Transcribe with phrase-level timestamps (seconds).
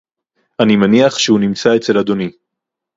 [0.59, 2.31] אני מניח שהוא נמצא אצל אדוני